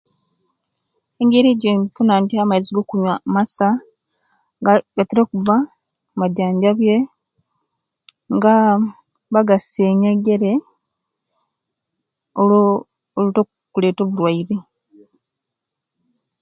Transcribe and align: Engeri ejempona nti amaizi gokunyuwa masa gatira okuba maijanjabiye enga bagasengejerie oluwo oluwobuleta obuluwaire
Engeri 1.21 1.47
ejempona 1.55 2.13
nti 2.21 2.33
amaizi 2.43 2.71
gokunyuwa 2.73 3.15
masa 3.33 3.67
gatira 4.95 5.21
okuba 5.23 5.55
maijanjabiye 6.19 6.97
enga 8.31 8.53
bagasengejerie 9.33 10.55
oluwo 12.39 12.71
oluwobuleta 13.17 14.01
obuluwaire 14.03 14.55